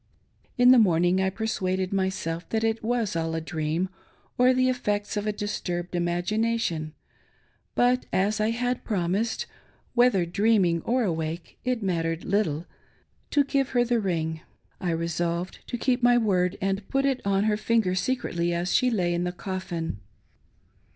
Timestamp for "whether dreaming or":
9.93-11.03